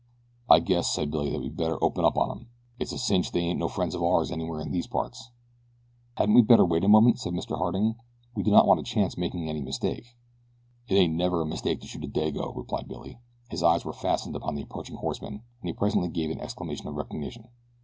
[0.49, 2.47] "I guess," said Billy, "that we'd better open up on 'em.
[2.79, 5.29] It's a cinch they ain't no friends of ours anywhere in these parts."
[6.17, 7.55] "Hadn't we better wait a moment," said Mr.
[7.55, 7.93] Harding;
[8.33, 10.15] "we do not want to chance making any mistake."
[10.87, 13.19] "It ain't never a mistake to shoot a Dago," replied Billy.
[13.51, 16.95] His eyes were fastened upon the approaching horsemen, and he presently gave an exclamation of
[16.95, 17.49] recognition.